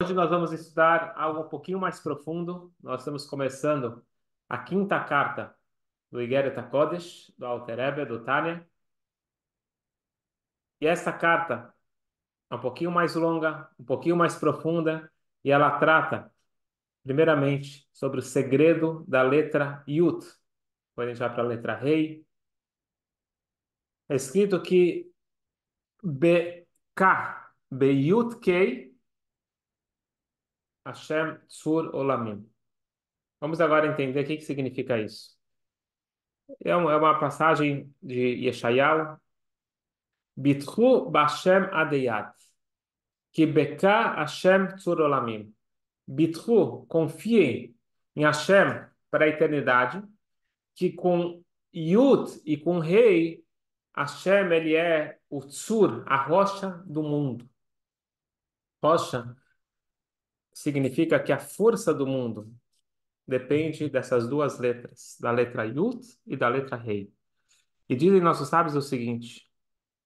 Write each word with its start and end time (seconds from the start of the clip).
Hoje 0.00 0.14
nós 0.14 0.30
vamos 0.30 0.52
estudar 0.52 1.12
algo 1.16 1.40
um 1.40 1.48
pouquinho 1.48 1.80
mais 1.80 1.98
profundo. 1.98 2.72
Nós 2.80 3.00
estamos 3.00 3.26
começando 3.26 4.00
a 4.48 4.56
quinta 4.56 5.02
carta 5.02 5.52
do 6.08 6.22
Igeret 6.22 6.56
HaKodesh, 6.56 7.34
do 7.36 7.44
Alter 7.44 7.76
Rebbe, 7.76 8.04
do 8.04 8.24
Tânia. 8.24 8.64
E 10.80 10.86
essa 10.86 11.12
carta 11.12 11.74
é 12.48 12.54
um 12.54 12.60
pouquinho 12.60 12.92
mais 12.92 13.16
longa, 13.16 13.68
um 13.76 13.84
pouquinho 13.84 14.16
mais 14.16 14.36
profunda, 14.36 15.12
e 15.42 15.50
ela 15.50 15.80
trata, 15.80 16.32
primeiramente, 17.02 17.88
sobre 17.92 18.20
o 18.20 18.22
segredo 18.22 19.04
da 19.08 19.22
letra 19.22 19.82
Yud. 19.88 20.24
Quando 20.94 21.08
a 21.08 21.10
gente 21.10 21.18
vai 21.18 21.32
para 21.32 21.42
a 21.42 21.46
letra 21.46 21.74
Rei, 21.74 22.24
é 24.08 24.14
escrito 24.14 24.62
que 24.62 25.12
K, 26.94 27.52
Beyut 27.68 28.38
Kei, 28.38 28.87
Hashem 30.88 31.38
Tzur 31.48 31.94
Olamim. 31.94 32.48
Vamos 33.40 33.60
agora 33.60 33.86
entender 33.86 34.24
o 34.24 34.26
que, 34.26 34.38
que 34.38 34.44
significa 34.44 34.98
isso. 34.98 35.36
É, 36.64 36.70
é 36.70 36.76
uma 36.76 37.20
passagem 37.20 37.94
de 38.02 38.46
Yeshayahu. 38.46 39.18
Bitchu 40.34 41.10
Bashem 41.10 41.68
Adeyat. 41.72 42.32
Que 43.32 43.44
Beka 43.44 44.14
Hashem 44.14 44.76
Tzur 44.76 45.00
Olamim. 45.00 45.54
Bitchu, 46.06 46.86
confiem 46.86 47.76
em 48.16 48.24
Hashem 48.24 48.86
para 49.10 49.26
a 49.26 49.28
eternidade, 49.28 50.02
que 50.74 50.90
com 50.90 51.44
Yud 51.72 52.40
e 52.46 52.56
com 52.56 52.78
Rei, 52.78 53.44
Hashem 53.94 54.50
ele 54.52 54.74
é 54.74 55.18
o 55.28 55.40
Tzur, 55.40 56.02
a 56.06 56.16
rocha 56.16 56.82
do 56.86 57.02
mundo. 57.02 57.48
Rocha 58.82 59.36
significa 60.58 61.20
que 61.20 61.32
a 61.32 61.38
força 61.38 61.94
do 61.94 62.06
mundo 62.06 62.52
depende 63.26 63.88
dessas 63.88 64.28
duas 64.28 64.58
letras, 64.58 65.16
da 65.20 65.30
letra 65.30 65.64
Yud 65.64 66.00
e 66.26 66.36
da 66.36 66.48
letra 66.48 66.76
Rei. 66.76 67.12
E 67.88 67.94
dizem 67.94 68.20
nossos 68.20 68.48
sábios 68.48 68.74
o 68.74 68.82
seguinte: 68.82 69.48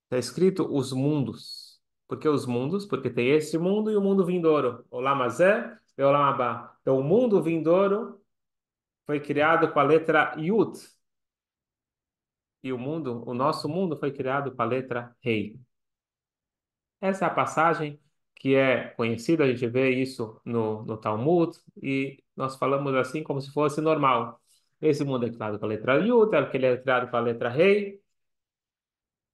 está 0.05 0.19
escrito 0.19 0.65
os 0.71 0.93
mundos. 0.93 1.81
Por 2.07 2.19
que 2.19 2.29
os 2.29 2.45
mundos? 2.47 2.85
Porque 2.85 3.09
tem 3.09 3.31
esse 3.31 3.57
mundo 3.57 3.91
e 3.91 3.97
o 3.97 4.01
mundo 4.03 4.27
vindouro. 4.27 4.85
Olamazé 4.91 5.79
e 5.97 6.03
Olamabá. 6.03 6.77
Então, 6.83 6.99
o 6.99 7.03
mundo 7.03 7.43
vindouro 7.43 8.23
foi 9.07 9.21
criado 9.21 9.73
com 9.73 9.81
a 9.81 9.83
letra 9.83 10.35
Yud. 10.39 10.79
E 12.63 12.73
o 12.73 12.79
mundo, 12.79 13.25
o 13.27 13.33
nosso 13.35 13.69
mundo 13.69 13.97
foi 13.97 14.13
criado 14.13 14.55
com 14.55 14.63
a 14.63 14.67
letra 14.67 15.17
Rei. 15.21 15.59
Essa 17.01 17.25
é 17.25 17.29
a 17.29 17.35
passagem 17.35 17.99
que 18.43 18.57
é 18.57 18.89
conhecido, 18.97 19.43
a 19.45 19.47
gente 19.49 19.67
vê 19.69 19.91
isso 19.91 20.41
no, 20.45 20.83
no 20.85 20.97
Talmud, 20.99 21.57
e 21.81 22.23
nós 22.37 22.57
falamos 22.57 22.93
assim 22.97 23.23
como 23.23 23.41
se 23.41 23.53
fosse 23.53 23.81
normal. 23.81 24.41
Esse 24.81 25.05
mundo 25.05 25.27
é 25.27 25.31
criado 25.31 25.59
com 25.61 25.65
a 25.67 25.69
letra 25.69 25.97
Yud, 25.99 26.35
aquele 26.37 26.67
é 26.67 26.77
criado 26.77 27.09
com 27.11 27.17
a 27.17 27.21
letra 27.21 27.49
Rei. 27.49 28.03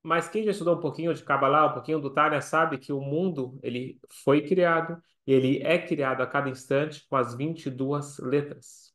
Mas 0.03 0.29
quem 0.29 0.45
já 0.45 0.51
estudou 0.51 0.77
um 0.77 0.81
pouquinho 0.81 1.15
de 1.15 1.25
Kabbalah, 1.25 1.67
um 1.71 1.73
pouquinho 1.75 2.01
do 2.01 2.11
Tânia, 2.13 2.41
sabe 2.43 2.79
que 2.79 2.93
o 2.93 3.01
mundo 3.01 3.59
ele 3.63 3.99
foi 4.23 4.43
criado, 4.47 5.03
e 5.27 5.33
ele 5.33 5.63
é 5.63 5.79
criado 5.79 6.23
a 6.23 6.27
cada 6.27 6.51
instante 6.51 7.07
com 7.09 7.17
as 7.17 7.35
22 7.35 8.19
letras. 8.19 8.93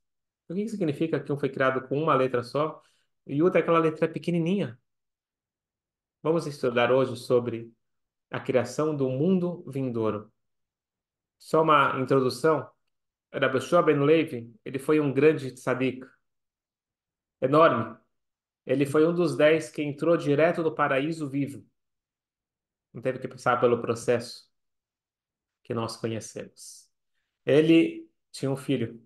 O 0.48 0.54
que 0.54 0.68
significa 0.70 1.20
que 1.20 1.32
um 1.32 1.38
foi 1.40 1.50
criado 1.50 1.88
com 1.88 2.02
uma 2.02 2.16
letra 2.16 2.44
só? 2.44 2.82
Yud 3.28 3.56
é 3.58 3.62
aquela 3.62 3.80
letra 3.80 4.08
pequenininha. 4.08 4.78
Vamos 6.22 6.46
estudar 6.48 6.92
hoje 6.92 7.16
sobre 7.18 7.72
a 8.34 8.40
criação 8.40 8.96
do 8.96 9.08
mundo 9.10 9.64
vindouro. 9.68 10.34
Só 11.38 11.62
uma 11.62 12.00
introdução. 12.02 12.68
Rabbi 13.32 13.62
Shua 13.62 13.84
Ben 13.84 14.00
Levi, 14.00 14.52
ele 14.66 14.80
foi 14.80 15.00
um 15.00 15.14
grande 15.14 15.52
tzadik, 15.52 16.04
enorme. 17.40 17.96
Ele 18.66 18.88
foi 18.88 19.06
um 19.06 19.14
dos 19.14 19.38
dez 19.38 19.70
que 19.70 19.84
entrou 19.84 20.18
direto 20.18 20.64
do 20.64 20.74
paraíso 20.74 21.30
vivo. 21.30 21.64
Não 22.92 23.04
teve 23.04 23.20
que 23.20 23.28
passar 23.28 23.60
pelo 23.60 23.80
processo 23.80 24.50
que 25.64 25.74
nós 25.74 25.96
conhecemos. 25.96 26.90
Ele 27.46 28.10
tinha 28.32 28.50
um 28.50 28.58
filho. 28.58 29.00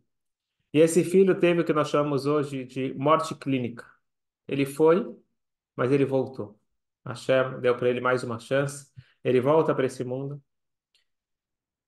E 0.74 0.80
esse 0.80 1.04
filho 1.04 1.38
teve 1.38 1.62
o 1.62 1.66
que 1.66 1.74
nós 1.74 1.90
chamamos 1.90 2.26
hoje 2.26 2.64
de 2.64 2.94
morte 2.94 3.36
clínica. 3.36 3.86
Ele 4.48 4.66
foi, 4.66 5.06
mas 5.76 5.92
ele 5.92 6.06
voltou. 6.06 6.58
Hashem 7.06 7.60
deu 7.60 7.76
para 7.76 7.90
ele 7.90 8.00
mais 8.00 8.24
uma 8.24 8.40
chance. 8.40 8.90
Ele 9.28 9.42
volta 9.42 9.76
para 9.76 9.86
esse 9.86 10.06
mundo. 10.06 10.42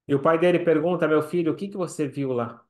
E 0.05 0.13
o 0.13 0.21
pai 0.21 0.37
dele 0.37 0.59
pergunta: 0.59 1.07
Meu 1.07 1.21
filho, 1.21 1.53
o 1.53 1.55
que, 1.55 1.69
que 1.69 1.77
você 1.77 2.05
viu 2.05 2.33
lá? 2.33 2.61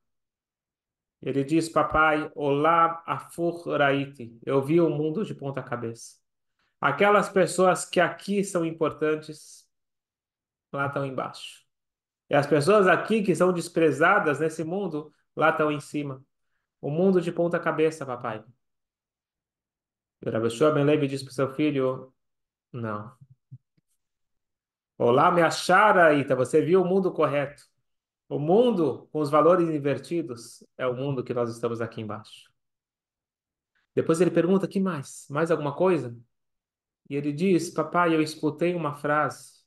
Ele 1.24 1.44
diz: 1.44 1.68
Papai, 1.68 2.32
Olá 2.36 3.04
afur 3.08 3.68
raiti. 3.68 4.40
Eu 4.46 4.62
vi 4.62 4.80
o 4.80 4.88
mundo 4.88 5.26
de 5.26 5.34
ponta 5.34 5.64
cabeça. 5.64 6.18
Aquelas 6.80 7.30
pessoas 7.30 7.84
que 7.84 8.00
aqui 8.00 8.44
são 8.44 8.64
importantes, 8.64 9.68
lá 10.72 10.86
estão 10.86 11.04
embaixo. 11.04 11.66
E 12.30 12.36
as 12.36 12.46
pessoas 12.46 12.88
aqui 12.88 13.24
que 13.24 13.34
são 13.36 13.52
desprezadas 13.52 14.40
nesse 14.40 14.64
mundo, 14.64 15.12
lá 15.36 15.50
estão 15.50 15.72
em 15.72 15.80
cima. 15.80 16.24
O 16.80 16.92
mundo 16.92 17.20
de 17.20 17.32
ponta 17.32 17.60
cabeça, 17.60 18.06
papai. 18.06 18.46
E 20.22 20.30
o 20.30 20.32
Rabbi 20.32 20.74
Ben 20.76 20.84
Levi 20.86 21.08
diz 21.08 21.24
para 21.24 21.32
o 21.32 21.34
seu 21.34 21.56
filho: 21.56 22.14
Não. 22.72 23.19
Olá, 25.02 25.32
me 25.32 25.42
achara, 25.42 26.14
Ita, 26.14 26.36
você 26.36 26.62
viu 26.62 26.82
o 26.82 26.86
mundo 26.86 27.10
correto. 27.14 27.64
O 28.28 28.38
mundo 28.38 29.08
com 29.14 29.20
os 29.22 29.30
valores 29.30 29.70
invertidos 29.70 30.62
é 30.78 30.86
o 30.86 30.94
mundo 30.94 31.24
que 31.24 31.34
nós 31.34 31.50
estamos 31.50 31.80
aqui 31.80 32.02
embaixo. 32.02 32.52
Depois 33.96 34.20
ele 34.20 34.30
pergunta: 34.30 34.68
que 34.68 34.78
mais? 34.78 35.26
Mais 35.30 35.52
alguma 35.52 35.74
coisa? 35.74 36.14
E 37.10 37.16
ele 37.16 37.32
diz: 37.32 37.70
Papai, 37.70 38.14
eu 38.14 38.22
escutei 38.22 38.76
uma 38.76 38.94
frase. 38.94 39.64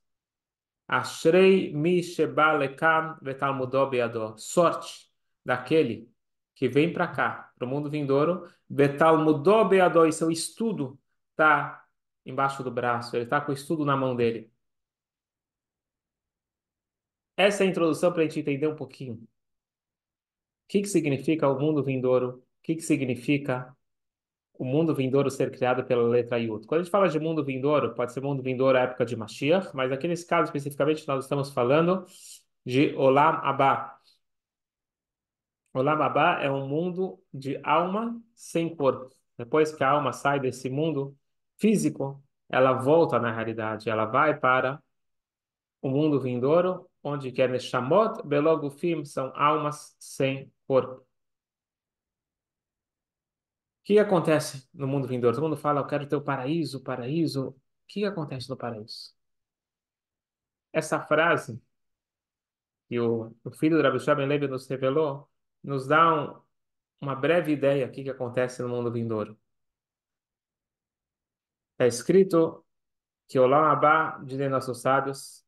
Ashrei 0.87 1.73
mi 1.73 2.03
sheba 2.03 2.53
lekam 2.53 3.17
vetalmudó 3.23 3.87
beadó. 3.87 4.37
Sorte 4.37 5.11
daquele 5.43 6.13
que 6.55 6.69
vem 6.69 6.93
para 6.93 7.09
cá, 7.09 7.53
para 7.57 7.67
o 7.67 7.69
mundo 7.71 7.89
vindouro, 7.89 8.47
vetalmudó 8.69 9.65
beadó, 9.65 10.05
e 10.05 10.13
seu 10.13 10.31
estudo 10.31 11.01
está 11.31 11.87
embaixo 12.27 12.63
do 12.63 12.71
braço, 12.71 13.17
ele 13.17 13.25
está 13.25 13.41
com 13.41 13.51
o 13.51 13.55
estudo 13.55 13.83
na 13.83 13.97
mão 13.97 14.15
dele. 14.15 14.52
Essa 17.43 17.65
é 17.65 17.67
a 17.67 17.71
introdução 17.71 18.13
para 18.13 18.23
a 18.23 18.25
gente 18.25 18.39
entender 18.39 18.69
um 18.69 18.77
pouquinho. 18.77 19.15
O 19.15 19.19
que, 20.69 20.81
que 20.83 20.87
significa 20.87 21.49
o 21.49 21.59
mundo 21.59 21.83
vindouro? 21.83 22.37
O 22.37 22.43
que, 22.63 22.77
que 22.77 22.83
significa 22.83 23.77
o 24.55 24.65
mundo 24.65 24.95
vindouro 24.95 25.29
ser 25.29 25.51
criado 25.51 25.85
pela 25.85 26.05
letra 26.05 26.39
Yud? 26.39 26.65
Quando 26.69 26.83
a 26.83 26.85
gente 26.85 26.93
fala 26.93 27.09
de 27.09 27.19
mundo 27.19 27.45
vindouro, 27.45 27.97
pode 27.97 28.13
ser 28.13 28.21
mundo 28.21 28.45
vindouro 28.45 28.79
à 28.79 28.83
época 28.83 29.05
de 29.05 29.17
Mashiach, 29.17 29.75
mas 29.75 29.91
aqui 29.91 30.07
nesse 30.07 30.25
caso 30.25 30.45
especificamente 30.45 31.07
nós 31.09 31.25
estamos 31.25 31.51
falando 31.51 32.07
de 32.65 32.95
Olam 32.95 33.41
Abba. 33.43 33.99
Olam 35.75 36.01
Abba 36.01 36.41
é 36.45 36.49
um 36.49 36.69
mundo 36.69 37.21
de 37.35 37.59
alma 37.65 38.23
sem 38.37 38.73
corpo. 38.73 39.13
Depois 39.37 39.75
que 39.75 39.83
a 39.83 39.91
alma 39.91 40.13
sai 40.13 40.39
desse 40.39 40.71
mundo 40.71 41.17
físico, 41.59 42.23
ela 42.49 42.73
volta 42.75 43.19
na 43.19 43.35
realidade, 43.35 43.91
ela 43.91 44.05
vai 44.05 44.39
para 44.39 44.81
o 45.81 45.91
mundo 45.91 46.21
vindouro, 46.21 46.89
onde 47.03 47.33
que 47.33 47.43
é 47.43 47.49
Neshamot, 47.49 48.23
Belogufim, 48.27 49.05
são 49.05 49.33
almas 49.35 49.97
sem 49.99 50.53
corpo. 50.67 51.03
O 53.83 53.85
que 53.85 53.99
acontece 53.99 54.69
no 54.73 54.87
mundo 54.87 55.09
vindouro? 55.09 55.35
Todo 55.35 55.45
mundo 55.49 55.57
fala, 55.57 55.81
eu 55.81 55.87
quero 55.87 56.07
ter 56.09 56.17
o 56.17 56.23
paraíso, 56.23 56.79
o 56.79 56.83
paraíso. 56.83 57.49
O 57.49 57.57
que 57.89 58.05
acontece 58.05 58.49
no 58.49 58.57
paraíso? 58.57 59.13
Essa 60.73 61.01
frase 61.01 61.61
que 62.89 63.01
o, 63.01 63.35
o 63.45 63.51
filho 63.51 63.77
do 63.77 63.83
Rabbi 63.83 63.99
Shaben 64.01 64.27
Levi 64.27 64.47
nos 64.49 64.67
revelou, 64.69 65.29
nos 65.63 65.87
dá 65.87 66.15
um, 66.15 66.41
uma 67.01 67.15
breve 67.15 67.53
ideia 67.53 67.87
do 67.87 67.93
que, 67.93 68.09
acontece 68.11 68.63
no 68.63 68.69
mundo 68.69 68.93
vindouro. 68.93 69.39
É 71.79 71.87
escrito 71.87 72.65
que 73.29 73.39
Olam 73.39 73.65
Abba, 73.65 74.19
dizem 74.25 74.49
nossos 74.49 74.81
sábios, 74.83 75.42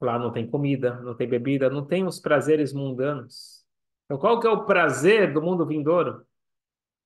Lá 0.00 0.18
não 0.18 0.32
tem 0.32 0.48
comida, 0.48 1.00
não 1.00 1.14
tem 1.14 1.28
bebida, 1.28 1.70
não 1.70 1.84
tem 1.84 2.04
os 2.06 2.20
prazeres 2.20 2.72
mundanos. 2.72 3.64
Então, 4.04 4.18
qual 4.18 4.38
que 4.38 4.46
é 4.46 4.50
o 4.50 4.64
prazer 4.64 5.32
do 5.32 5.40
mundo 5.40 5.66
vindouro? 5.66 6.26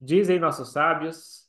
Dizem 0.00 0.38
nossos 0.38 0.72
sábios, 0.72 1.48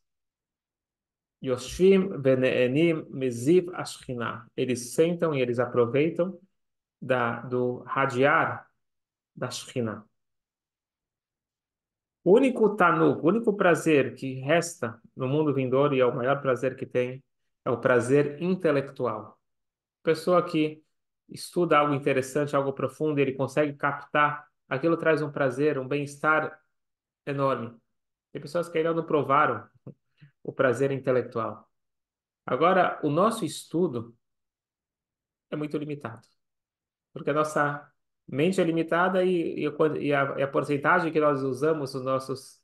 Yoshim 1.42 2.10
vene'enim 2.22 3.06
meziv 3.10 3.70
ashkinah. 3.74 4.46
Eles 4.56 4.94
sentam 4.94 5.34
e 5.34 5.42
eles 5.42 5.60
aproveitam 5.60 6.38
da, 7.02 7.42
do 7.42 7.80
radiar 7.86 8.68
da 9.36 9.50
Shekhinah. 9.50 10.04
O 12.24 12.34
único 12.34 12.76
tanuk, 12.76 13.24
o 13.24 13.28
único 13.28 13.54
prazer 13.54 14.14
que 14.16 14.34
resta 14.42 15.02
no 15.16 15.28
mundo 15.28 15.54
vindouro, 15.54 15.96
e 15.96 16.02
é 16.02 16.06
o 16.06 16.16
maior 16.16 16.42
prazer 16.42 16.76
que 16.76 16.86
tem, 16.86 17.24
é 17.64 17.72
o 17.72 17.80
prazer 17.80 18.42
intelectual. 18.42 19.40
Pessoa 20.04 20.44
que 20.46 20.84
estuda 21.32 21.78
algo 21.78 21.94
interessante, 21.94 22.56
algo 22.56 22.74
profundo, 22.74 23.20
ele 23.20 23.34
consegue 23.34 23.74
captar, 23.74 24.48
aquilo 24.68 24.98
traz 24.98 25.22
um 25.22 25.32
prazer, 25.32 25.78
um 25.80 25.88
bem-estar 25.88 26.60
enorme. 27.26 27.78
Tem 28.32 28.42
pessoas 28.42 28.70
que 28.70 28.78
ainda 28.78 28.94
não 28.94 29.06
provaram 29.06 29.68
o 30.44 30.54
prazer 30.54 30.92
intelectual. 30.92 31.70
Agora, 32.46 33.00
o 33.04 33.10
nosso 33.10 33.46
estudo 33.46 34.16
é 35.52 35.56
muito 35.56 35.78
limitado, 35.78 36.28
porque 37.14 37.30
a 37.30 37.34
nossa 37.34 37.92
mente 38.28 38.62
é 38.62 38.64
limitada 38.64 39.24
e, 39.24 39.66
e, 40.00 40.14
a, 40.14 40.40
e 40.40 40.44
a 40.44 40.48
porcentagem 40.48 41.12
que 41.12 41.20
nós 41.20 41.42
usamos, 41.44 41.94
os 41.96 42.04
nossos, 42.04 42.62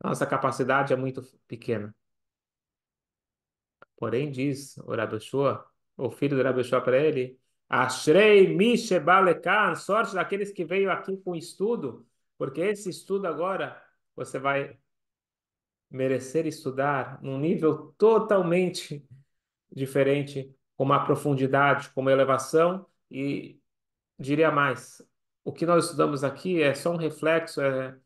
a 0.00 0.08
nossa 0.08 0.26
capacidade 0.26 0.92
é 0.92 0.96
muito 0.96 1.22
pequena. 1.46 1.94
Porém, 3.96 4.30
diz 4.30 4.76
o 4.78 4.94
Rabeshua, 4.94 5.66
o 5.96 6.10
filho 6.10 6.36
do 6.36 6.42
Rabeshua 6.42 6.80
para 6.82 6.98
ele, 6.98 7.38
Ashrei 7.68 8.54
Mishe 8.54 8.98
Balekan, 9.00 9.74
sorte 9.74 10.14
daqueles 10.14 10.52
que 10.52 10.64
veio 10.64 10.90
aqui 10.90 11.16
com 11.16 11.34
estudo, 11.34 12.06
porque 12.38 12.60
esse 12.60 12.90
estudo 12.90 13.26
agora 13.26 13.82
você 14.14 14.38
vai 14.38 14.78
merecer 15.90 16.46
estudar 16.46 17.20
num 17.22 17.38
nível 17.38 17.94
totalmente 17.98 19.06
diferente, 19.70 20.54
com 20.76 20.84
uma 20.84 21.04
profundidade, 21.04 21.90
com 21.90 22.02
uma 22.02 22.12
elevação 22.12 22.86
e 23.10 23.60
diria 24.18 24.50
mais, 24.50 25.02
o 25.44 25.52
que 25.52 25.66
nós 25.66 25.84
estudamos 25.84 26.24
aqui 26.24 26.62
é 26.62 26.74
só 26.74 26.92
um 26.92 26.96
reflexo, 26.96 27.60
é, 27.60 27.98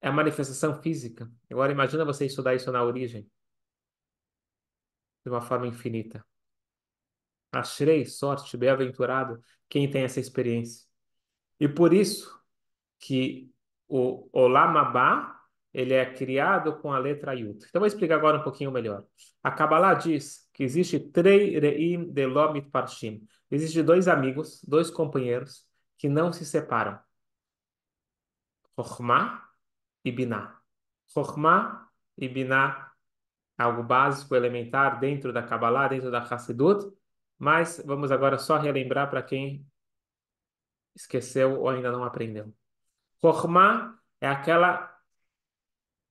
é 0.00 0.08
a 0.08 0.12
manifestação 0.12 0.80
física. 0.82 1.30
Agora 1.50 1.72
imagina 1.72 2.04
você 2.04 2.26
estudar 2.26 2.54
isso 2.54 2.70
na 2.72 2.82
origem, 2.84 3.30
de 5.24 5.30
uma 5.30 5.40
forma 5.40 5.66
infinita. 5.66 6.24
Ashrei, 7.60 8.04
sorte, 8.04 8.56
bem-aventurado 8.56 9.40
quem 9.68 9.90
tem 9.90 10.02
essa 10.02 10.20
experiência. 10.20 10.86
E 11.58 11.68
por 11.68 11.92
isso 11.92 12.30
que 12.98 13.50
o 13.88 14.28
Olam 14.32 14.76
Abba, 14.76 15.34
ele 15.72 15.94
é 15.94 16.06
criado 16.06 16.78
com 16.78 16.92
a 16.92 16.98
letra 16.98 17.34
Yud. 17.34 17.64
Então 17.68 17.80
vou 17.80 17.86
explicar 17.86 18.16
agora 18.16 18.38
um 18.38 18.42
pouquinho 18.42 18.70
melhor. 18.70 19.04
A 19.42 19.50
Kabbalah 19.50 19.94
diz 19.94 20.48
que 20.52 20.62
existe 20.62 20.98
trei 20.98 21.58
reim 21.58 22.10
de 22.12 22.26
lomit 22.26 22.70
parshim. 22.70 23.26
Existem 23.50 23.84
dois 23.84 24.08
amigos, 24.08 24.62
dois 24.66 24.90
companheiros 24.90 25.66
que 25.98 26.08
não 26.08 26.32
se 26.32 26.44
separam. 26.44 26.98
Chokhmah 28.76 29.42
e 30.04 30.10
Binah. 30.10 30.60
Chokhmah 31.06 31.88
e 32.16 32.28
Binah, 32.28 32.92
algo 33.58 33.82
básico, 33.82 34.34
elementar 34.34 34.98
dentro 34.98 35.32
da 35.32 35.42
Kabbalah, 35.42 35.88
dentro 35.88 36.10
da 36.10 36.18
Hassidut, 36.18 36.84
mas 37.38 37.82
vamos 37.84 38.10
agora 38.10 38.38
só 38.38 38.58
relembrar 38.58 39.10
para 39.10 39.22
quem 39.22 39.66
esqueceu 40.94 41.60
ou 41.60 41.68
ainda 41.68 41.90
não 41.90 42.04
aprendeu. 42.04 42.54
Chokhmah 43.20 43.98
é 44.20 44.28
aquela 44.28 44.94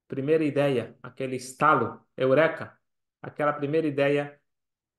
primeira 0.08 0.44
ideia, 0.44 0.98
aquele 1.02 1.36
estalo, 1.36 2.06
eureka, 2.18 2.78
aquela 3.22 3.54
primeira 3.54 3.88
ideia, 3.88 4.40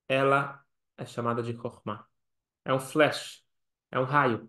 ela 0.09 0.65
é 0.97 1.05
chamada 1.05 1.43
de 1.43 1.53
Chokhmah. 1.55 2.07
É 2.65 2.73
um 2.73 2.81
flash, 2.81 3.45
é 3.91 3.99
um 3.99 4.05
raio. 4.05 4.49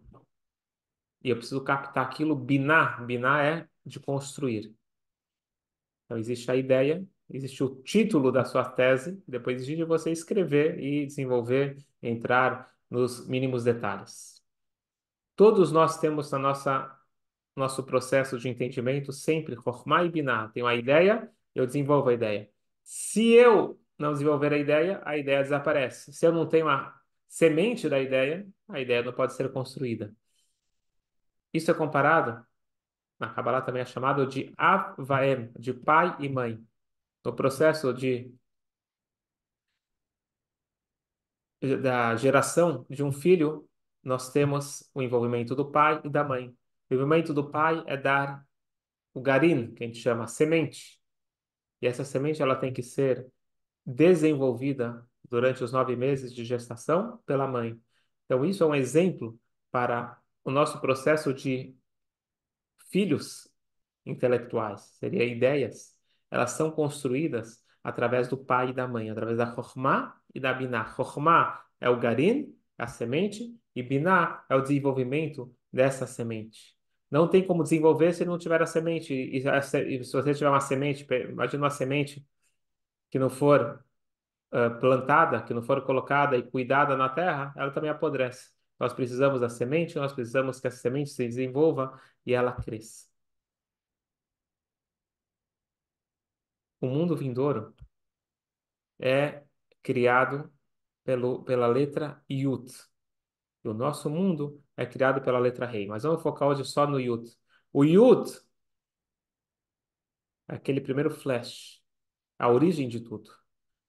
E 1.24 1.30
eu 1.30 1.38
preciso 1.38 1.64
captar 1.64 2.06
aquilo, 2.06 2.36
binar. 2.36 3.06
Binar 3.06 3.44
é 3.44 3.70
de 3.86 4.00
construir. 4.00 4.74
Então 6.06 6.18
existe 6.18 6.50
a 6.50 6.56
ideia, 6.56 7.06
existe 7.30 7.64
o 7.64 7.76
título 7.84 8.32
da 8.32 8.46
sua 8.46 8.64
tese, 8.64 9.22
depois 9.28 9.62
existe 9.62 9.84
você 9.84 10.12
escrever 10.12 10.80
e 10.80 11.06
desenvolver, 11.06 11.78
entrar 12.02 12.74
nos 12.90 13.28
mínimos 13.28 13.64
detalhes. 13.64 14.44
Todos 15.36 15.72
nós 15.72 16.00
temos 16.00 16.32
na 16.32 16.40
nossa 16.40 16.92
nosso 17.56 17.84
processo 17.84 18.38
de 18.38 18.50
entendimento 18.50 19.14
sempre 19.14 19.56
Chokhmah 19.56 20.04
e 20.04 20.10
Binah. 20.10 20.50
Tenho 20.50 20.68
a 20.68 20.76
ideia, 20.76 21.32
eu 21.54 21.66
desenvolvo 21.66 22.10
a 22.10 22.14
ideia. 22.14 22.50
Se 22.84 23.32
eu 23.32 23.80
não 23.98 24.12
desenvolver 24.12 24.54
a 24.54 24.58
ideia, 24.58 25.02
a 25.06 25.18
ideia 25.18 25.42
desaparece. 25.42 26.12
Se 26.12 26.26
eu 26.28 26.34
não 26.34 26.48
tenho 26.48 26.68
a 26.68 26.94
semente 27.28 27.88
da 27.88 28.00
ideia, 28.00 28.46
a 28.68 28.80
ideia 28.80 29.02
não 29.02 29.14
pode 29.14 29.34
ser 29.34 29.52
construída. 29.52 30.14
Isso 31.54 31.72
é 31.72 31.74
comparado, 31.74 32.46
na 33.18 33.30
Kabbalah 33.30 33.62
também 33.62 33.82
é 33.82 33.86
chamado 33.86 34.28
de 34.28 34.54
Avaem, 34.58 35.50
de 35.58 35.74
pai 35.74 36.16
e 36.20 36.28
mãe. 36.28 36.62
No 37.26 37.36
processo 37.36 37.92
de 37.94 38.32
da 41.82 42.16
geração 42.16 42.86
de 42.88 43.04
um 43.04 43.12
filho, 43.12 43.68
nós 44.04 44.32
temos 44.32 44.88
o 44.94 45.02
envolvimento 45.02 45.56
do 45.56 45.72
pai 45.72 46.00
e 46.04 46.10
da 46.10 46.24
mãe. 46.24 46.50
O 46.90 46.94
envolvimento 46.94 47.34
do 47.34 47.50
pai 47.50 47.84
é 47.88 47.98
dar 47.98 48.46
o 49.14 49.22
garim, 49.22 49.74
que 49.74 49.84
a 49.84 49.88
gente 49.88 50.00
chama 50.00 50.28
semente. 50.28 51.02
E 51.82 51.88
essa 51.88 52.04
semente 52.04 52.42
ela 52.42 52.56
tem 52.56 52.72
que 52.72 52.84
ser 52.84 53.26
desenvolvida 53.84 55.04
durante 55.28 55.64
os 55.64 55.72
nove 55.72 55.96
meses 55.96 56.32
de 56.32 56.46
gestação 56.46 57.18
pela 57.26 57.48
mãe. 57.48 57.82
Então, 58.26 58.46
isso 58.46 58.64
é 58.64 58.68
um 58.68 58.76
exemplo 58.76 59.40
para 59.72 60.22
o 60.44 60.52
nosso 60.52 60.80
processo 60.80 61.34
de 61.34 61.76
filhos 62.92 63.48
intelectuais, 64.06 64.82
seria 65.00 65.24
ideias. 65.26 65.95
Elas 66.36 66.52
são 66.52 66.70
construídas 66.70 67.64
através 67.82 68.28
do 68.28 68.38
pai 68.38 68.70
e 68.70 68.74
da 68.74 68.88
mãe, 68.88 69.10
através 69.10 69.38
da 69.38 69.56
Chokhmah 69.56 70.16
e 70.34 70.40
da 70.40 70.54
Binah. 70.54 70.94
Chokhmah 70.96 71.64
é 71.80 71.90
o 71.90 71.98
garim, 71.98 72.54
a 72.78 72.88
semente, 72.88 73.58
e 73.74 73.82
Binah 73.82 74.44
é 74.50 74.56
o 74.56 74.62
desenvolvimento 74.62 75.56
dessa 75.72 76.06
semente. 76.06 76.76
Não 77.10 77.28
tem 77.28 77.46
como 77.46 77.64
desenvolver 77.64 78.14
se 78.14 78.26
não 78.26 78.38
tiver 78.38 78.62
a 78.62 78.66
semente. 78.66 79.14
E, 79.14 79.42
se 80.04 80.12
você 80.12 80.34
tiver 80.34 80.50
uma 80.50 80.60
semente, 80.60 81.08
imagina 81.30 81.64
uma 81.64 81.70
semente 81.70 82.26
que 83.10 83.18
não 83.18 83.30
for 83.30 83.82
uh, 84.52 84.80
plantada, 84.80 85.42
que 85.42 85.54
não 85.54 85.62
for 85.64 85.82
colocada 85.84 86.36
e 86.36 86.44
cuidada 86.44 86.98
na 86.98 87.08
terra, 87.08 87.54
ela 87.56 87.72
também 87.72 87.90
apodrece. 87.90 88.52
Nós 88.78 88.94
precisamos 88.94 89.40
da 89.40 89.48
semente, 89.48 89.96
nós 89.96 90.12
precisamos 90.12 90.60
que 90.60 90.68
a 90.68 90.72
semente 90.72 91.12
se 91.12 91.26
desenvolva 91.26 91.98
e 92.26 92.34
ela 92.34 92.52
cresça. 92.52 93.15
O 96.86 96.88
mundo 96.88 97.16
vindouro 97.18 97.76
é 99.00 99.44
criado 99.82 100.54
pelo, 101.04 101.44
pela 101.44 101.66
letra 101.66 102.24
Yud. 102.30 102.72
E 103.64 103.68
o 103.68 103.74
nosso 103.74 104.08
mundo 104.08 104.64
é 104.78 104.86
criado 104.86 105.20
pela 105.24 105.40
letra 105.40 105.66
Rei. 105.66 105.88
Mas 105.88 106.04
vamos 106.04 106.22
focar 106.22 106.48
hoje 106.48 106.64
só 106.64 106.86
no 106.86 107.00
Yud. 107.00 107.28
O 107.74 107.84
Yud 107.84 108.30
é 110.48 110.56
aquele 110.56 110.80
primeiro 110.80 111.10
flash, 111.10 111.84
a 112.38 112.50
origem 112.50 112.88
de 112.88 113.00
tudo. 113.00 113.32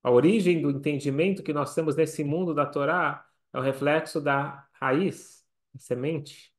A 0.02 0.10
origem 0.10 0.62
do 0.62 0.70
entendimento 0.70 1.42
que 1.42 1.52
nós 1.52 1.74
temos 1.74 1.96
nesse 1.96 2.24
mundo 2.24 2.54
da 2.54 2.64
Torá 2.64 3.26
é 3.52 3.58
o 3.58 3.62
reflexo 3.62 4.22
da 4.22 4.66
raiz, 4.72 5.46
a 5.74 5.78
semente, 5.78 6.54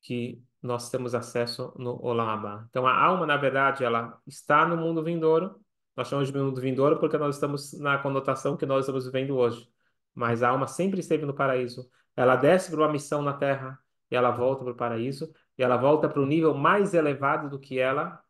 que 0.00 0.42
nós 0.62 0.88
temos 0.90 1.14
acesso 1.14 1.72
no 1.76 2.00
Olam. 2.02 2.66
Então, 2.70 2.86
a 2.86 2.96
alma, 2.96 3.26
na 3.26 3.36
verdade, 3.36 3.84
ela 3.84 4.18
está 4.26 4.66
no 4.66 4.76
mundo 4.76 5.02
vindouro. 5.02 5.60
Nós 5.96 6.08
chamamos 6.08 6.30
de 6.30 6.38
mundo 6.38 6.60
vindouro 6.60 6.98
porque 6.98 7.18
nós 7.18 7.34
estamos 7.34 7.72
na 7.80 7.98
conotação 7.98 8.56
que 8.56 8.64
nós 8.64 8.80
estamos 8.80 9.06
vivendo 9.06 9.36
hoje. 9.36 9.68
Mas 10.14 10.42
a 10.42 10.50
alma 10.50 10.66
sempre 10.66 11.00
esteve 11.00 11.26
no 11.26 11.34
paraíso. 11.34 11.90
Ela 12.16 12.36
desce 12.36 12.70
para 12.70 12.80
uma 12.80 12.92
missão 12.92 13.22
na 13.22 13.32
terra 13.32 13.78
e 14.10 14.16
ela 14.16 14.30
volta 14.30 14.62
para 14.64 14.72
o 14.72 14.76
paraíso 14.76 15.32
e 15.58 15.62
ela 15.62 15.76
volta 15.76 16.08
para 16.08 16.20
o 16.20 16.26
nível 16.26 16.54
mais 16.54 16.94
elevado 16.94 17.50
do 17.50 17.58
que 17.58 17.78
ela 17.78 18.22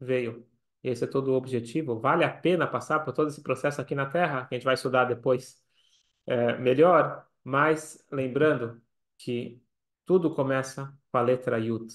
veio. 0.00 0.46
Esse 0.82 1.04
é 1.04 1.06
todo 1.06 1.28
o 1.32 1.34
objetivo. 1.34 2.00
Vale 2.00 2.24
a 2.24 2.30
pena 2.30 2.66
passar 2.66 3.00
por 3.00 3.12
todo 3.12 3.28
esse 3.28 3.42
processo 3.42 3.80
aqui 3.80 3.94
na 3.94 4.06
Terra, 4.06 4.46
que 4.46 4.54
a 4.54 4.58
gente 4.58 4.64
vai 4.64 4.74
estudar 4.74 5.04
depois 5.04 5.62
é, 6.26 6.56
melhor, 6.58 7.26
mas 7.44 8.04
lembrando 8.10 8.80
que 9.18 9.62
tudo 10.06 10.34
começa 10.34 10.92
com 11.10 11.18
a 11.18 11.22
letra 11.22 11.58
Yud. 11.58 11.92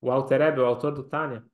O 0.00 0.10
Alter 0.10 0.40
Ebe, 0.42 0.60
o 0.60 0.66
autor 0.66 0.92
do 0.94 1.04
Tânia, 1.04 1.44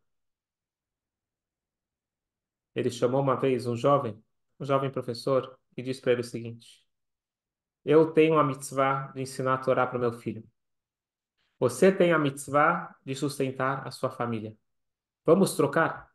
ele 2.75 2.91
chamou 2.91 3.21
uma 3.21 3.37
vez 3.37 3.67
um 3.67 3.77
jovem, 3.77 4.23
um 4.61 4.65
jovem 4.65 4.91
professor, 4.91 5.59
e 5.77 5.83
disse 5.83 6.01
para 6.01 6.13
ele 6.13 6.21
o 6.21 6.25
seguinte: 6.25 6.85
Eu 7.85 8.13
tenho 8.13 8.39
a 8.39 8.45
mitzvah 8.45 9.13
de 9.15 9.23
ensinar 9.23 9.55
a 9.55 9.59
Torá 9.59 9.87
para 9.87 9.99
o 9.99 10.01
meu 10.01 10.13
filho. 10.13 10.45
Você 11.59 11.91
tem 11.93 12.13
a 12.13 12.19
mitzvah 12.19 12.95
de 13.05 13.15
sustentar 13.15 13.87
a 13.87 13.91
sua 13.91 14.11
família. 14.11 14.57
Vamos 15.25 15.57
trocar? 15.57 16.13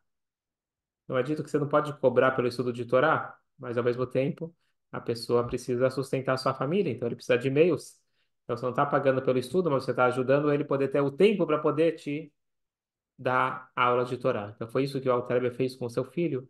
Eu 1.08 1.16
acredito 1.16 1.44
que 1.44 1.50
você 1.50 1.58
não 1.58 1.68
pode 1.68 1.92
cobrar 1.98 2.32
pelo 2.32 2.48
estudo 2.48 2.72
de 2.72 2.84
Torá, 2.84 3.38
mas 3.58 3.76
ao 3.76 3.84
mesmo 3.84 4.06
tempo 4.06 4.54
a 4.90 5.00
pessoa 5.00 5.46
precisa 5.46 5.90
sustentar 5.90 6.34
a 6.34 6.36
sua 6.38 6.54
família, 6.54 6.92
então 6.92 7.08
ele 7.08 7.16
precisa 7.16 7.38
de 7.38 7.50
meios. 7.50 8.00
Então 8.52 8.58
você 8.58 8.64
não 8.66 8.70
está 8.70 8.84
pagando 8.86 9.22
pelo 9.22 9.38
estudo, 9.38 9.70
mas 9.70 9.84
você 9.84 9.92
está 9.92 10.04
ajudando 10.06 10.52
ele 10.52 10.64
poder 10.64 10.88
ter 10.88 11.00
o 11.00 11.10
tempo 11.10 11.46
para 11.46 11.58
poder 11.58 11.92
te 11.92 12.32
dar 13.18 13.70
aula 13.76 14.04
de 14.04 14.16
Torá. 14.18 14.52
Então 14.54 14.68
foi 14.68 14.84
isso 14.84 15.00
que 15.00 15.08
o 15.08 15.12
Altarebbe 15.12 15.54
fez 15.56 15.76
com 15.76 15.88
seu 15.88 16.04
filho. 16.04 16.48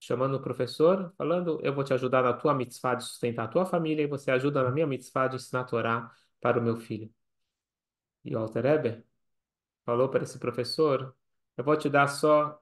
chamando 0.00 0.36
o 0.36 0.42
professor, 0.42 1.12
falando: 1.16 1.60
Eu 1.62 1.74
vou 1.74 1.84
te 1.84 1.92
ajudar 1.94 2.22
na 2.22 2.32
tua 2.32 2.54
mitzvah 2.54 2.94
de 2.96 3.04
sustentar 3.04 3.44
a 3.44 3.48
tua 3.48 3.66
família, 3.66 4.02
e 4.02 4.06
você 4.06 4.30
ajuda 4.30 4.62
na 4.62 4.70
minha 4.70 4.86
mitzvah 4.86 5.28
de 5.28 5.36
ensinar 5.36 5.64
Torá 5.64 6.10
para 6.40 6.58
o 6.58 6.62
meu 6.62 6.76
filho. 6.76 7.12
E 8.24 8.34
o 8.34 8.38
Alter 8.38 8.62
Rebbe 8.64 9.04
falou 9.84 10.08
para 10.10 10.24
esse 10.24 10.38
professor: 10.38 11.16
Eu 11.56 11.64
vou 11.64 11.76
te 11.76 11.88
dar 11.90 12.08
só 12.08 12.60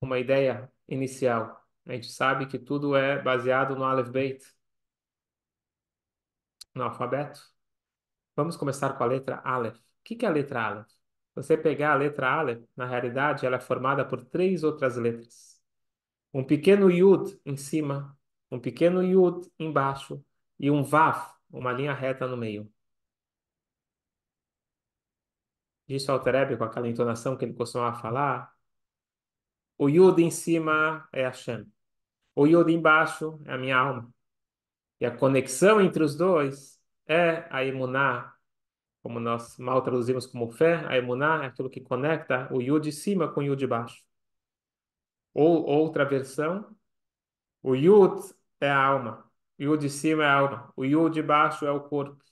uma 0.00 0.18
ideia 0.18 0.70
inicial. 0.88 1.64
A 1.86 1.92
gente 1.92 2.10
sabe 2.10 2.46
que 2.46 2.58
tudo 2.58 2.96
é 2.96 3.20
baseado 3.22 3.76
no 3.76 3.84
Aleph 3.84 4.08
Beit, 4.10 4.55
no 6.76 6.84
alfabeto. 6.84 7.40
Vamos 8.36 8.56
começar 8.56 8.92
com 8.94 9.04
a 9.04 9.06
letra 9.06 9.40
Aleph. 9.44 9.78
O 9.78 9.82
que 10.04 10.24
é 10.24 10.28
a 10.28 10.32
letra 10.32 10.62
Aleph? 10.62 10.88
Você 11.34 11.56
pegar 11.56 11.92
a 11.92 11.96
letra 11.96 12.30
Aleph, 12.30 12.64
na 12.76 12.86
realidade, 12.86 13.46
ela 13.46 13.56
é 13.56 13.60
formada 13.60 14.04
por 14.04 14.24
três 14.24 14.62
outras 14.64 14.96
letras. 14.96 15.60
Um 16.32 16.44
pequeno 16.44 16.90
Yud 16.90 17.40
em 17.44 17.56
cima, 17.56 18.16
um 18.50 18.60
pequeno 18.60 19.02
Yud 19.02 19.50
embaixo 19.58 20.24
e 20.58 20.70
um 20.70 20.82
Vav, 20.84 21.34
uma 21.50 21.72
linha 21.72 21.94
reta 21.94 22.26
no 22.26 22.36
meio. 22.36 22.70
Disse 25.88 26.10
o 26.10 26.14
Alter 26.14 26.56
com 26.58 26.64
aquela 26.64 26.88
entonação 26.88 27.36
que 27.36 27.44
ele 27.44 27.54
costumava 27.54 27.98
falar. 28.00 28.52
O 29.78 29.88
Yud 29.88 30.22
em 30.22 30.30
cima 30.30 31.08
é 31.12 31.22
Hashem. 31.22 31.66
O 32.34 32.46
Yud 32.46 32.72
embaixo 32.72 33.40
é 33.46 33.54
a 33.54 33.58
minha 33.58 33.76
alma. 33.76 34.15
E 35.00 35.06
a 35.06 35.10
conexão 35.10 35.80
entre 35.80 36.02
os 36.02 36.16
dois 36.16 36.80
é 37.06 37.46
a 37.50 37.64
Emuná, 37.64 38.34
como 39.02 39.20
nós 39.20 39.58
mal 39.58 39.82
traduzimos 39.82 40.26
como 40.26 40.50
fé. 40.50 40.84
A 40.86 40.96
Emuná 40.96 41.44
é 41.44 41.46
aquilo 41.46 41.70
que 41.70 41.80
conecta 41.80 42.52
o 42.52 42.60
Yud 42.60 42.84
de 42.84 42.92
cima 42.92 43.28
com 43.28 43.40
o 43.40 43.44
Yud 43.44 43.58
de 43.58 43.66
baixo. 43.66 44.02
Ou 45.34 45.64
outra 45.66 46.04
versão, 46.04 46.74
o 47.62 47.74
Yud 47.74 48.20
é 48.60 48.70
a 48.70 48.84
alma. 48.84 49.30
O 49.58 49.62
Yud 49.62 49.80
de 49.82 49.90
cima 49.90 50.24
é 50.24 50.26
a 50.26 50.34
alma. 50.34 50.72
O 50.76 50.84
Yud 50.84 51.14
de 51.14 51.22
baixo 51.22 51.66
é 51.66 51.70
o 51.70 51.80
corpo. 51.80 52.24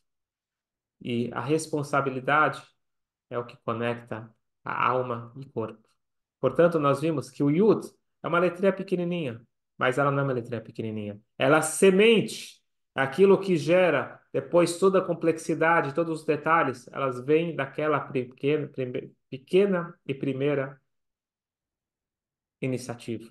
E 1.00 1.30
a 1.32 1.40
responsabilidade 1.40 2.62
é 3.28 3.38
o 3.38 3.44
que 3.44 3.56
conecta 3.58 4.34
a 4.64 4.88
alma 4.88 5.32
e 5.36 5.44
corpo. 5.46 5.82
Portanto, 6.40 6.78
nós 6.78 7.00
vimos 7.00 7.30
que 7.30 7.42
o 7.42 7.50
Yud 7.50 7.86
é 8.22 8.28
uma 8.28 8.38
letrinha 8.38 8.72
pequenininha, 8.72 9.40
mas 9.78 9.98
ela 9.98 10.10
não 10.10 10.20
é 10.20 10.22
uma 10.22 10.32
letrinha 10.32 10.60
pequenininha. 10.60 11.20
Ela 11.38 11.58
é 11.58 11.62
semente, 11.62 12.60
aquilo 12.94 13.40
que 13.40 13.56
gera 13.56 14.20
depois 14.32 14.78
toda 14.78 14.98
a 14.98 15.04
complexidade, 15.04 15.94
todos 15.94 16.20
os 16.20 16.26
detalhes, 16.26 16.88
elas 16.92 17.24
vêm 17.24 17.54
daquela 17.54 18.00
pequena, 18.00 18.68
pequena 19.30 20.00
e 20.06 20.14
primeira 20.14 20.80
iniciativa. 22.60 23.30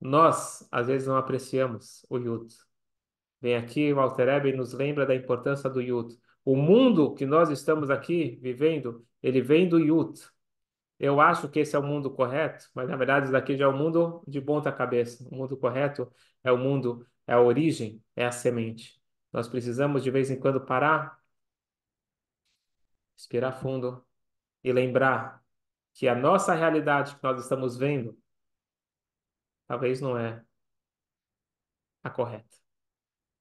Nós, 0.00 0.66
às 0.70 0.88
vezes, 0.88 1.06
não 1.06 1.16
apreciamos 1.16 2.04
o 2.10 2.18
Yud. 2.18 2.52
Vem 3.40 3.56
aqui 3.56 3.92
o 3.92 4.00
Alter 4.00 4.46
e 4.46 4.52
nos 4.52 4.72
lembra 4.72 5.06
da 5.06 5.14
importância 5.14 5.70
do 5.70 5.80
Yud. 5.80 6.16
O 6.44 6.56
mundo 6.56 7.14
que 7.14 7.26
nós 7.26 7.50
estamos 7.50 7.90
aqui 7.90 8.38
vivendo, 8.42 9.06
ele 9.22 9.40
vem 9.40 9.68
do 9.68 9.78
Yud. 9.78 10.20
Eu 10.98 11.20
acho 11.20 11.48
que 11.48 11.60
esse 11.60 11.76
é 11.76 11.78
o 11.78 11.82
mundo 11.82 12.10
correto, 12.10 12.70
mas 12.74 12.88
na 12.88 12.96
verdade 12.96 13.26
isso 13.26 13.32
daqui 13.32 13.56
já 13.56 13.66
é 13.66 13.68
o 13.68 13.76
mundo 13.76 14.22
de 14.26 14.40
ponta 14.40 14.72
cabeça. 14.72 15.26
O 15.30 15.34
mundo 15.34 15.56
correto 15.56 16.10
é 16.42 16.50
o 16.50 16.56
mundo, 16.58 17.06
é 17.26 17.34
a 17.34 17.40
origem, 17.40 18.02
é 18.14 18.24
a 18.26 18.32
semente. 18.32 19.00
Nós 19.32 19.48
precisamos 19.48 20.02
de 20.02 20.10
vez 20.10 20.30
em 20.30 20.40
quando 20.40 20.60
parar, 20.64 21.18
respirar 23.16 23.60
fundo 23.60 24.04
e 24.64 24.72
lembrar 24.72 25.42
que 25.94 26.08
a 26.08 26.14
nossa 26.14 26.54
realidade 26.54 27.16
que 27.16 27.22
nós 27.22 27.40
estamos 27.42 27.76
vendo 27.76 28.18
talvez 29.66 30.00
não 30.00 30.16
é 30.18 30.44
a 32.02 32.10
correta. 32.10 32.56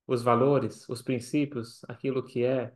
Os 0.08 0.22
valores, 0.22 0.88
os 0.90 1.02
princípios, 1.02 1.84
aquilo 1.88 2.24
que 2.24 2.44
é 2.44 2.74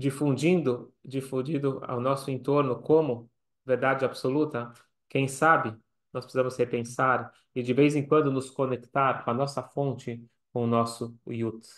difundindo, 0.00 0.92
difundido 1.04 1.80
ao 1.84 2.00
nosso 2.00 2.30
entorno 2.30 2.80
como 2.80 3.30
verdade 3.64 4.04
absoluta, 4.04 4.72
quem 5.08 5.28
sabe 5.28 5.76
nós 6.12 6.24
precisamos 6.24 6.56
repensar 6.56 7.30
e 7.54 7.62
de 7.62 7.72
vez 7.74 7.94
em 7.94 8.06
quando 8.06 8.30
nos 8.32 8.50
conectar 8.50 9.22
com 9.24 9.30
a 9.30 9.34
nossa 9.34 9.62
fonte, 9.62 10.24
com 10.52 10.64
o 10.64 10.66
nosso 10.66 11.16
Yut. 11.28 11.68